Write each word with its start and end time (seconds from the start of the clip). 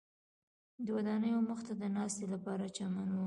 د 0.85 0.87
ودانیو 0.97 1.39
مخ 1.49 1.59
ته 1.67 1.73
د 1.81 1.83
ناستې 1.95 2.25
لپاره 2.33 2.63
چمن 2.77 3.07
و. 3.11 3.19